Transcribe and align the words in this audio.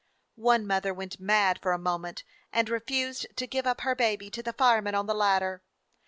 One 0.41 0.65
mother 0.65 0.95
went 0.95 1.19
mad 1.19 1.59
for 1.61 1.73
a 1.73 1.77
moment, 1.77 2.23
and 2.51 2.69
refused 2.69 3.27
to 3.37 3.45
give 3.45 3.67
up 3.67 3.81
her 3.81 3.93
baby 3.93 4.31
to 4.31 4.41
the 4.41 4.51
fireman 4.53 4.95
on 4.95 5.05
the 5.05 5.13
ladder. 5.13 5.61